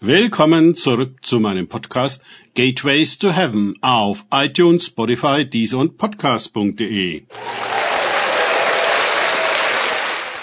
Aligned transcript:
Willkommen 0.00 0.76
zurück 0.76 1.24
zu 1.24 1.40
meinem 1.40 1.66
Podcast 1.66 2.22
Gateways 2.54 3.18
to 3.18 3.32
Heaven 3.32 3.74
auf 3.80 4.26
iTunes, 4.32 4.86
Spotify, 4.86 5.44
Deezer 5.44 5.78
und 5.78 5.98
Podcast.de. 5.98 7.24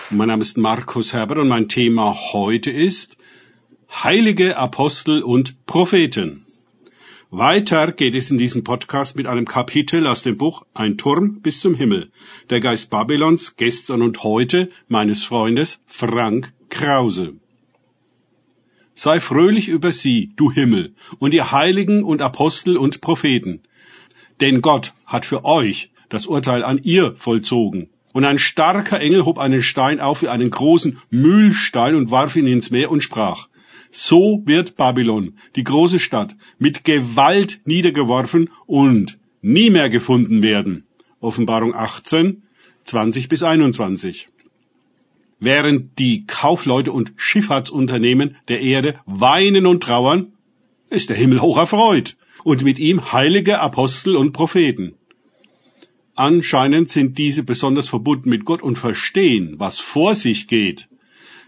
Mein 0.09 0.27
Name 0.27 0.41
ist 0.41 0.57
Markus 0.57 1.13
Herbert 1.13 1.37
und 1.37 1.47
mein 1.47 1.69
Thema 1.69 2.13
heute 2.33 2.69
ist 2.69 3.15
Heilige 4.03 4.57
Apostel 4.57 5.23
und 5.23 5.65
Propheten. 5.65 6.45
Weiter 7.31 7.93
geht 7.93 8.13
es 8.13 8.29
in 8.29 8.37
diesem 8.37 8.65
Podcast 8.65 9.15
mit 9.15 9.25
einem 9.25 9.45
Kapitel 9.45 10.05
aus 10.05 10.21
dem 10.21 10.37
Buch 10.37 10.65
Ein 10.73 10.97
Turm 10.97 11.39
bis 11.39 11.61
zum 11.61 11.75
Himmel. 11.75 12.11
Der 12.49 12.59
Geist 12.59 12.89
Babylons 12.89 13.55
gestern 13.55 14.01
und 14.01 14.21
heute 14.23 14.69
meines 14.89 15.23
Freundes 15.23 15.79
Frank 15.85 16.51
Krause. 16.69 17.37
Sei 18.97 19.19
fröhlich 19.19 19.67
über 19.67 19.91
sie, 19.91 20.31
du 20.37 20.51
Himmel, 20.51 20.95
und 21.19 21.33
ihr 21.33 21.51
Heiligen 21.51 22.03
und 22.03 22.21
Apostel 22.21 22.77
und 22.77 23.01
Propheten. 23.01 23.61
Denn 24.39 24.61
Gott 24.61 24.93
hat 25.05 25.25
für 25.25 25.43
euch 25.43 25.91
das 26.07 26.25
Urteil 26.25 26.63
an 26.63 26.79
ihr 26.81 27.13
vollzogen. 27.17 27.89
Und 28.13 28.23
ein 28.23 28.39
starker 28.39 29.01
Engel 29.01 29.25
hob 29.25 29.37
einen 29.37 29.61
Stein 29.61 29.99
auf 29.99 30.21
wie 30.21 30.29
einen 30.29 30.49
großen 30.49 30.97
Mühlstein 31.09 31.95
und 31.95 32.09
warf 32.09 32.37
ihn 32.37 32.47
ins 32.47 32.71
Meer 32.71 32.89
und 32.89 33.01
sprach, 33.01 33.49
so 33.91 34.41
wird 34.45 34.77
Babylon, 34.77 35.33
die 35.57 35.65
große 35.65 35.99
Stadt, 35.99 36.37
mit 36.57 36.85
Gewalt 36.85 37.59
niedergeworfen 37.65 38.49
und 38.65 39.19
nie 39.41 39.69
mehr 39.69 39.89
gefunden 39.89 40.41
werden. 40.41 40.85
Offenbarung 41.19 41.75
18, 41.75 42.43
20 42.85 43.27
bis 43.27 43.43
21 43.43 44.29
während 45.39 45.99
die 45.99 46.25
Kaufleute 46.25 46.91
und 46.91 47.13
Schifffahrtsunternehmen 47.15 48.37
der 48.47 48.61
Erde 48.61 48.99
weinen 49.05 49.65
und 49.65 49.83
trauern, 49.83 50.33
ist 50.89 51.09
der 51.09 51.17
Himmel 51.17 51.41
hoch 51.41 51.57
erfreut 51.57 52.15
und 52.43 52.63
mit 52.63 52.79
ihm 52.79 53.11
heilige 53.11 53.59
Apostel 53.59 54.15
und 54.15 54.31
Propheten. 54.31 54.93
Anscheinend 56.15 56.89
sind 56.89 57.17
diese 57.17 57.43
besonders 57.43 57.89
verbunden 57.89 58.29
mit 58.29 58.45
Gott 58.45 58.61
und 58.61 58.77
verstehen, 58.77 59.55
was 59.57 59.79
vor 59.79 60.15
sich 60.15 60.47
geht. 60.47 60.87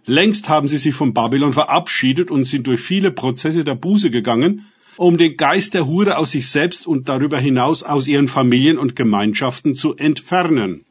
Längst 0.06 0.50
haben 0.50 0.68
sie 0.68 0.78
sich 0.78 0.96
von 0.96 1.14
Babylon 1.14 1.54
verabschiedet 1.54 2.32
und 2.32 2.46
sind 2.46 2.68
durch 2.68 2.82
viele 2.82 3.12
Prozesse 3.12 3.64
der 3.64 3.76
Buße 3.76 4.10
gegangen, 4.10 4.66
um 4.98 5.18
den 5.18 5.38
Geist 5.38 5.74
der 5.74 5.86
Hure 5.86 6.18
aus 6.18 6.32
sich 6.32 6.50
selbst 6.50 6.88
und 6.88 7.08
darüber 7.08 7.38
hinaus 7.38 7.84
aus 7.84 8.08
ihren 8.08 8.28
Familien 8.28 8.78
und 8.78 8.96
Gemeinschaften 8.96 9.76
zu 9.76 9.96
entfernen. 9.96 10.87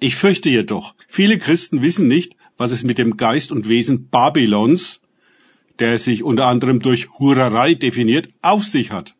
Ich 0.00 0.16
fürchte 0.16 0.50
jedoch, 0.50 0.94
viele 1.08 1.38
Christen 1.38 1.82
wissen 1.82 2.08
nicht, 2.08 2.36
was 2.56 2.72
es 2.72 2.84
mit 2.84 2.98
dem 2.98 3.16
Geist 3.16 3.52
und 3.52 3.68
Wesen 3.68 4.08
Babylons, 4.08 5.00
der 5.78 5.98
sich 5.98 6.22
unter 6.22 6.46
anderem 6.46 6.80
durch 6.80 7.10
Hurerei 7.18 7.74
definiert, 7.74 8.28
auf 8.42 8.64
sich 8.64 8.92
hat. 8.92 9.14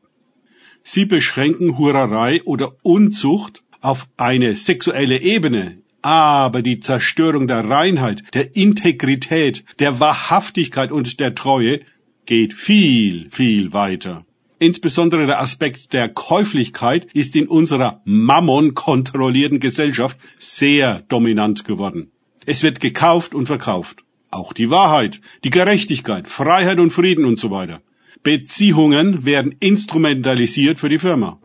Sie 0.83 1.05
beschränken 1.05 1.79
Hurerei 1.79 2.43
oder 2.45 2.77
Unzucht 2.83 3.63
auf 3.81 4.07
eine 4.17 4.55
sexuelle 4.57 5.21
Ebene, 5.21 5.79
aber 6.03 6.63
die 6.63 6.81
Zerstörung 6.81 7.47
der 7.49 7.69
Reinheit, 7.69 8.23
der 8.35 8.55
Integrität, 8.55 9.65
der 9.79 10.01
Wahrhaftigkeit 10.01 10.93
und 10.93 11.19
der 11.21 11.35
Treue 11.35 11.81
geht 12.27 12.55
viel, 12.55 13.29
viel 13.31 13.73
weiter. 13.73 14.25
Insbesondere 14.65 15.27
der 15.27 15.43
Aspekt 15.43 15.93
der 15.93 16.09
Käuflichkeit 16.09 17.13
ist 17.13 17.37
in 17.37 17.49
unserer 17.49 18.01
Mammon 18.07 18.73
kontrollierten 18.73 19.61
Gesellschaft 19.61 20.17
sehr 20.39 21.01
dominant 21.11 21.67
geworden. 21.67 22.13
Es 22.47 22.63
wird 22.63 22.81
gekauft 22.81 23.35
und 23.35 23.45
verkauft. 23.45 24.05
Auch 24.31 24.55
die 24.55 24.71
Wahrheit, 24.71 25.21
die 25.45 25.51
Gerechtigkeit, 25.51 26.29
Freiheit 26.29 26.79
und 26.79 26.95
Frieden 26.95 27.27
und 27.27 27.39
so 27.39 27.51
weiter. 27.51 27.83
Beziehungen 28.23 29.27
werden 29.27 29.55
instrumentalisiert 29.61 30.79
für 30.79 30.89
die 30.89 30.99
Firma. 30.99 31.39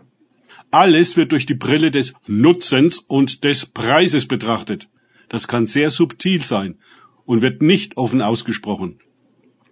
Alles 0.72 1.18
wird 1.18 1.34
durch 1.34 1.46
die 1.46 1.56
Brille 1.66 1.92
des 1.92 2.14
Nutzens 2.26 3.00
und 3.00 3.44
des 3.44 3.66
Preises 3.66 4.28
betrachtet. 4.28 4.88
Das 5.28 5.50
kann 5.50 5.68
sehr 5.68 5.92
subtil 5.92 6.42
sein 6.42 6.78
und 7.26 7.42
wird 7.42 7.62
nicht 7.62 7.98
offen 7.98 8.22
ausgesprochen. 8.22 9.00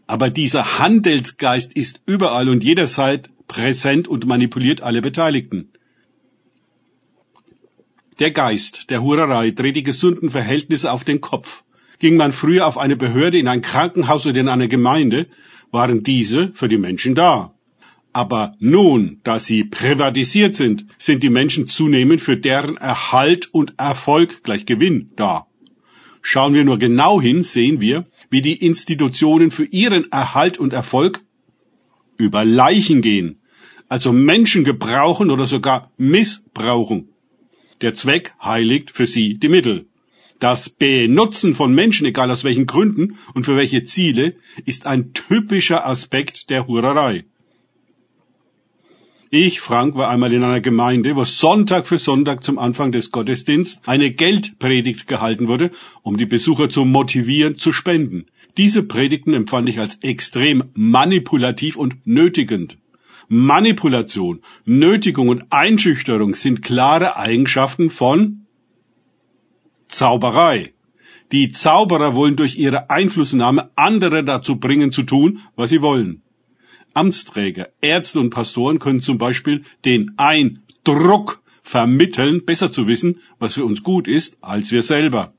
Aber 0.06 0.30
dieser 0.30 0.80
Handelsgeist 0.80 1.78
ist 1.78 2.02
überall 2.06 2.50
und 2.50 2.66
jederzeit 2.66 3.30
präsent 3.48 4.08
und 4.08 4.26
manipuliert 4.26 4.82
alle 4.82 5.02
Beteiligten. 5.02 5.70
Der 8.20 8.32
Geist 8.32 8.90
der 8.90 9.04
Hurerei 9.04 9.52
dreht 9.52 9.76
die 9.76 9.84
gesunden 9.84 10.32
Verhältnisse 10.32 10.92
auf 10.92 11.04
den 11.04 11.22
Kopf. 11.22 11.64
Ging 12.00 12.18
man 12.18 12.32
früher 12.32 12.66
auf 12.66 12.78
eine 12.78 12.96
Behörde, 12.96 13.38
in 13.38 13.48
ein 13.48 13.62
Krankenhaus 13.62 14.26
oder 14.26 14.40
in 14.40 14.50
eine 14.50 14.68
Gemeinde, 14.68 15.28
waren 15.72 16.04
diese 16.04 16.52
für 16.54 16.68
die 16.68 16.78
Menschen 16.78 17.16
da. 17.16 17.54
Aber 18.14 18.56
nun, 18.60 19.20
da 19.24 19.40
sie 19.40 19.64
privatisiert 19.64 20.56
sind, 20.56 20.88
sind 20.98 21.22
die 21.22 21.30
Menschen 21.30 21.68
zunehmend 21.68 22.22
für 22.22 22.38
deren 22.38 22.78
Erhalt 22.78 23.54
und 23.54 23.76
Erfolg 23.78 24.44
gleich 24.44 24.66
Gewinn 24.66 25.12
da. 25.16 25.46
Schauen 26.24 26.56
wir 26.56 26.66
nur 26.66 26.80
genau 26.80 27.22
hin, 27.22 27.44
sehen 27.44 27.80
wir, 27.80 28.06
wie 28.32 28.42
die 28.42 28.66
Institutionen 28.66 29.52
für 29.52 29.66
ihren 29.66 30.12
Erhalt 30.12 30.58
und 30.58 30.74
Erfolg 30.74 31.20
über 32.18 32.46
Leichen 32.46 33.02
gehen, 33.02 33.40
also 33.90 34.12
Menschen 34.12 34.64
gebrauchen 34.64 35.32
oder 35.32 35.48
sogar 35.48 35.92
missbrauchen. 35.98 37.10
Der 37.82 37.94
Zweck 37.94 38.34
heiligt 38.44 38.92
für 38.92 39.06
sie 39.06 39.38
die 39.38 39.50
Mittel. 39.50 39.88
Das 40.40 40.70
Benutzen 40.70 41.56
von 41.56 41.74
Menschen, 41.74 42.06
egal 42.06 42.30
aus 42.30 42.44
welchen 42.44 42.68
Gründen 42.68 43.18
und 43.34 43.46
für 43.46 43.56
welche 43.56 43.84
Ziele, 43.84 44.36
ist 44.66 44.86
ein 44.86 45.14
typischer 45.14 45.88
Aspekt 45.88 46.50
der 46.50 46.68
Hurerei. 46.68 47.26
Ich, 49.30 49.60
Frank, 49.60 49.96
war 49.96 50.10
einmal 50.10 50.32
in 50.32 50.42
einer 50.42 50.62
Gemeinde, 50.62 51.18
wo 51.18 51.26
Sonntag 51.26 51.86
für 51.86 51.98
Sonntag 51.98 52.46
zum 52.46 52.58
Anfang 52.58 52.94
des 52.94 53.12
Gottesdienstes 53.12 53.82
eine 53.86 54.12
Geldpredigt 54.12 55.06
gehalten 55.06 55.50
wurde, 55.50 55.72
um 56.02 56.16
die 56.16 56.26
Besucher 56.26 56.70
zu 56.70 56.86
motivieren, 56.86 57.56
zu 57.56 57.74
spenden. 57.74 58.28
Diese 58.56 58.84
Predigten 58.84 59.34
empfand 59.34 59.68
ich 59.68 59.80
als 59.80 59.96
extrem 59.96 60.64
manipulativ 60.76 61.76
und 61.76 62.08
nötigend. 62.08 62.78
Manipulation, 63.28 64.40
Nötigung 64.64 65.28
und 65.28 65.48
Einschüchterung 65.50 66.34
sind 66.34 66.62
klare 66.62 67.18
Eigenschaften 67.18 67.90
von 67.90 68.46
Zauberei. 69.90 70.74
Die 71.34 71.50
Zauberer 71.50 72.16
wollen 72.16 72.38
durch 72.38 72.58
ihre 72.58 72.90
Einflussnahme 72.90 73.72
andere 73.76 74.24
dazu 74.24 74.56
bringen 74.56 74.94
zu 74.94 75.04
tun, 75.04 75.40
was 75.58 75.70
sie 75.70 75.82
wollen. 75.82 76.22
Amtsträger, 76.98 77.70
Ärzte 77.80 78.20
und 78.20 78.32
Pastoren 78.32 78.80
können 78.80 79.02
zum 79.02 79.20
Beispiel 79.20 79.62
den 79.86 80.14
Eindruck 80.18 81.44
vermitteln, 81.62 82.44
besser 82.44 82.72
zu 82.72 82.88
wissen, 82.88 83.20
was 83.38 83.54
für 83.54 83.66
uns 83.66 83.84
gut 83.84 84.08
ist, 84.08 84.38
als 84.42 84.72
wir 84.72 84.82
selber. 84.82 85.32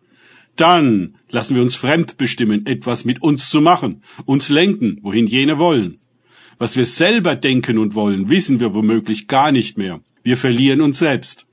Dann 0.55 1.17
lassen 1.31 1.57
wir 1.57 1.63
uns 1.63 1.75
fremd 1.75 2.17
bestimmen, 2.17 2.65
etwas 2.67 3.05
mit 3.05 3.23
uns 3.23 3.51
zu 3.51 3.61
machen, 3.61 4.03
uns 4.25 4.49
lenken, 4.49 4.99
wohin 5.03 5.27
jene 5.27 5.59
wollen. 5.59 5.99
Was 6.59 6.77
wir 6.77 6.87
selber 6.87 7.35
denken 7.35 7.79
und 7.79 7.95
wollen, 7.95 8.29
wissen 8.29 8.61
wir 8.61 8.75
womöglich 8.75 9.27
gar 9.27 9.51
nicht 9.51 9.79
mehr. 9.79 10.01
Wir 10.23 10.37
verlieren 10.37 10.81
uns 10.81 10.99
selbst. 11.01 11.47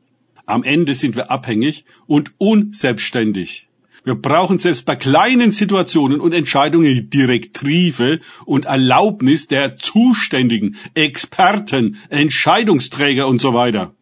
Am 0.46 0.64
Ende 0.64 0.94
sind 0.94 1.16
wir 1.16 1.32
abhängig 1.32 1.86
und 2.06 2.34
unselbstständig. 2.38 3.70
Wir 4.06 4.14
brauchen 4.14 4.60
selbst 4.60 4.86
bei 4.86 4.96
kleinen 4.96 5.50
Situationen 5.52 6.22
und 6.22 6.32
Entscheidungen 6.32 7.10
Direktive 7.10 8.20
und 8.46 8.66
Erlaubnis 8.66 9.48
der 9.48 9.76
Zuständigen, 9.76 10.78
Experten, 10.94 11.98
Entscheidungsträger 12.10 13.28
und 13.28 13.42
so 13.42 13.56
weiter. 13.56 13.96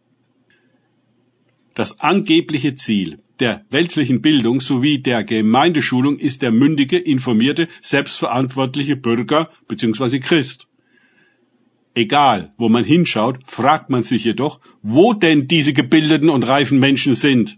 Das 1.74 2.02
angebliche 2.02 2.76
Ziel 2.76 3.20
der 3.40 3.66
weltlichen 3.70 4.22
Bildung 4.22 4.60
sowie 4.60 5.00
der 5.00 5.24
Gemeindeschulung 5.24 6.20
ist 6.20 6.42
der 6.42 6.52
mündige, 6.52 6.98
informierte, 6.98 7.70
selbstverantwortliche 7.82 8.98
Bürger 8.98 9.50
bzw. 9.70 10.20
Christ. 10.20 10.68
Egal, 11.96 12.54
wo 12.58 12.70
man 12.70 12.84
hinschaut, 12.84 13.40
fragt 13.46 13.90
man 13.90 14.04
sich 14.04 14.26
jedoch, 14.26 14.60
wo 14.82 15.14
denn 15.14 15.48
diese 15.48 15.74
gebildeten 15.74 16.30
und 16.30 16.44
reifen 16.44 16.80
Menschen 16.80 17.16
sind. 17.16 17.58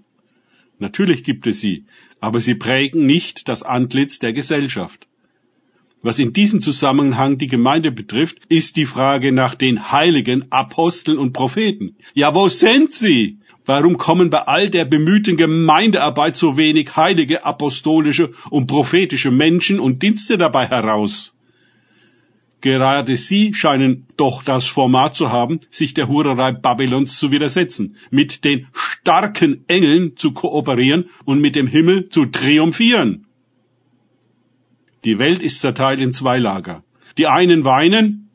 Natürlich 0.80 1.24
gibt 1.24 1.48
es 1.48 1.60
sie, 1.60 1.86
aber 2.19 2.42
sie 2.42 2.56
prägen 2.56 3.06
nicht 3.06 3.48
das 3.48 3.63
Antlitz 3.63 4.19
der 4.19 4.33
Gesellschaft. 4.33 5.07
Was 6.01 6.19
in 6.19 6.33
diesem 6.33 6.62
Zusammenhang 6.62 7.38
die 7.38 7.48
Gemeinde 7.48 7.92
betrifft, 7.92 8.38
ist 8.48 8.77
die 8.77 8.86
Frage 8.86 9.31
nach 9.31 9.56
den 9.56 9.92
Heiligen, 9.92 10.45
Aposteln 10.51 11.18
und 11.18 11.33
Propheten. 11.33 11.95
Ja, 12.13 12.36
wo 12.36 12.48
sind 12.48 12.92
sie? 12.92 13.39
Warum 13.66 13.98
kommen 13.98 14.30
bei 14.30 14.42
all 14.42 14.69
der 14.69 14.86
bemühten 14.86 15.38
Gemeindearbeit 15.38 16.36
so 16.36 16.57
wenig 16.57 16.95
heilige, 16.95 17.44
apostolische 17.44 18.31
und 18.51 18.68
prophetische 18.68 19.31
Menschen 19.31 19.80
und 19.80 20.04
Dienste 20.04 20.38
dabei 20.38 20.68
heraus? 20.68 21.35
Gerade 22.62 23.18
sie 23.18 23.54
scheinen 23.54 24.07
doch 24.18 24.44
das 24.44 24.66
Format 24.66 25.16
zu 25.16 25.31
haben, 25.31 25.60
sich 25.69 25.94
der 25.94 26.07
Hurerei 26.07 26.52
Babylons 26.52 27.18
zu 27.19 27.31
widersetzen, 27.31 27.96
mit 28.10 28.44
den 28.44 28.68
starken 28.74 29.63
Engeln 29.68 30.18
zu 30.18 30.31
kooperieren 30.31 31.06
und 31.25 31.42
mit 31.42 31.56
dem 31.56 31.68
Himmel 31.68 32.10
zu 32.10 32.25
triumphieren. 32.25 33.28
Die 35.04 35.19
Welt 35.19 35.42
ist 35.42 35.62
zerteilt 35.62 36.00
in 36.00 36.12
zwei 36.12 36.40
Lager. 36.40 36.84
Die 37.18 37.28
einen 37.28 37.63
weinen, 37.66 38.30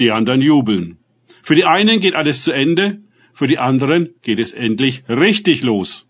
die 0.00 0.10
anderen 0.10 0.42
jubeln. 0.42 0.98
Für 1.42 1.54
die 1.54 1.64
einen 1.64 2.00
geht 2.00 2.14
alles 2.14 2.42
zu 2.42 2.52
Ende, 2.52 3.00
für 3.32 3.46
die 3.46 3.58
anderen 3.58 4.10
geht 4.22 4.40
es 4.40 4.52
endlich 4.52 5.04
richtig 5.08 5.62
los. 5.62 6.06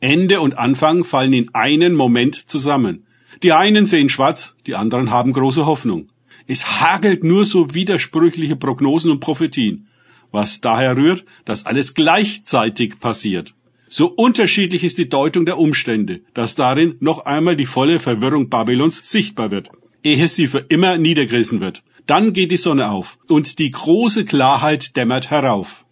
Ende 0.00 0.42
und 0.42 0.58
Anfang 0.58 1.02
fallen 1.04 1.32
in 1.32 1.54
einen 1.54 1.94
Moment 1.94 2.34
zusammen. 2.34 3.06
Die 3.42 3.52
einen 3.52 3.86
sehen 3.86 4.10
schwarz, 4.10 4.54
die 4.66 4.74
anderen 4.74 5.10
haben 5.10 5.32
große 5.32 5.64
Hoffnung. 5.64 6.08
Es 6.46 6.80
hagelt 6.80 7.24
nur 7.24 7.44
so 7.46 7.74
widersprüchliche 7.74 8.56
Prognosen 8.56 9.10
und 9.10 9.20
Prophetien, 9.20 9.86
was 10.30 10.60
daher 10.60 10.96
rührt, 10.96 11.24
dass 11.44 11.64
alles 11.64 11.94
gleichzeitig 11.94 13.00
passiert. 13.00 13.54
So 13.88 14.06
unterschiedlich 14.08 14.82
ist 14.84 14.98
die 14.98 15.08
Deutung 15.08 15.46
der 15.46 15.58
Umstände, 15.58 16.20
dass 16.34 16.54
darin 16.54 16.96
noch 17.00 17.26
einmal 17.26 17.56
die 17.56 17.66
volle 17.66 18.00
Verwirrung 18.00 18.50
Babylons 18.50 19.00
sichtbar 19.04 19.50
wird, 19.50 19.70
ehe 20.02 20.28
sie 20.28 20.48
für 20.48 20.58
immer 20.58 20.98
niedergerissen 20.98 21.60
wird. 21.60 21.82
Dann 22.06 22.32
geht 22.32 22.52
die 22.52 22.58
Sonne 22.58 22.90
auf 22.90 23.18
und 23.28 23.58
die 23.58 23.70
große 23.70 24.24
Klarheit 24.24 24.96
dämmert 24.96 25.30
herauf. 25.30 25.86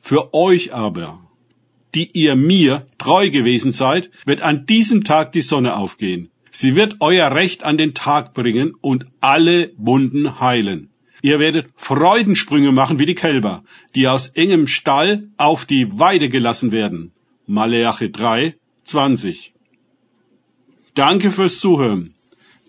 Für 0.00 0.34
euch 0.34 0.74
aber, 0.74 1.18
die 1.94 2.10
ihr 2.12 2.36
mir 2.36 2.86
treu 2.98 3.30
gewesen 3.30 3.72
seid, 3.72 4.10
wird 4.26 4.42
an 4.42 4.66
diesem 4.66 5.02
Tag 5.02 5.32
die 5.32 5.42
Sonne 5.42 5.76
aufgehen. 5.76 6.30
Sie 6.56 6.76
wird 6.76 6.98
euer 7.00 7.32
Recht 7.32 7.64
an 7.64 7.78
den 7.78 7.94
Tag 7.94 8.32
bringen 8.32 8.74
und 8.80 9.06
alle 9.20 9.72
Wunden 9.76 10.38
heilen. 10.38 10.90
Ihr 11.20 11.40
werdet 11.40 11.66
Freudensprünge 11.74 12.70
machen 12.70 13.00
wie 13.00 13.06
die 13.06 13.16
Kälber, 13.16 13.64
die 13.96 14.06
aus 14.06 14.28
engem 14.28 14.68
Stall 14.68 15.28
auf 15.36 15.64
die 15.64 15.98
Weide 15.98 16.28
gelassen 16.28 16.70
werden. 16.70 17.10
Maleache 17.46 18.08
3, 18.08 18.54
20. 18.84 19.52
Danke 20.94 21.32
fürs 21.32 21.58
Zuhören. 21.58 22.14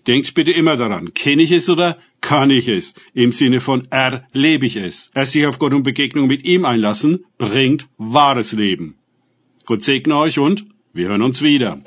Denkt 0.08 0.34
bitte 0.34 0.50
immer 0.50 0.76
daran, 0.76 1.14
kenne 1.14 1.42
ich 1.44 1.52
es 1.52 1.70
oder 1.70 1.96
kann 2.20 2.50
ich 2.50 2.66
es? 2.66 2.92
Im 3.14 3.30
Sinne 3.30 3.60
von 3.60 3.84
erlebe 3.90 4.66
ich 4.66 4.74
es. 4.74 5.12
Erst 5.14 5.32
sich 5.32 5.46
auf 5.46 5.60
Gott 5.60 5.74
und 5.74 5.84
Begegnung 5.84 6.26
mit 6.26 6.44
ihm 6.44 6.64
einlassen, 6.64 7.24
bringt 7.38 7.86
wahres 7.98 8.50
Leben. 8.50 8.96
Gott 9.64 9.84
segne 9.84 10.16
euch 10.16 10.40
und 10.40 10.66
wir 10.92 11.06
hören 11.08 11.22
uns 11.22 11.40
wieder. 11.40 11.80